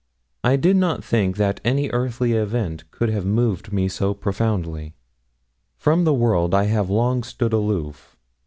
I 0.43 0.55
did 0.55 0.77
not 0.77 1.03
think 1.03 1.37
that 1.37 1.61
any 1.63 1.91
earthly 1.91 2.33
event 2.33 2.89
could 2.89 3.09
have 3.09 3.23
moved 3.23 3.71
me 3.71 3.87
so 3.87 4.15
profoundly. 4.15 4.95
From 5.77 6.05
the 6.05 6.11
world 6.15 6.55
I 6.55 6.63
have 6.63 6.89
long 6.89 7.21
stood 7.21 7.53
aloof. 7.53 8.17